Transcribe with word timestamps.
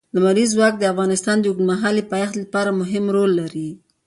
لمریز 0.15 0.49
ځواک 0.55 0.73
د 0.77 0.83
افغانستان 0.93 1.37
د 1.39 1.45
اوږدمهاله 1.49 2.09
پایښت 2.11 2.35
لپاره 2.41 2.77
مهم 2.81 3.05
رول 3.15 3.31
لري. 3.41 3.69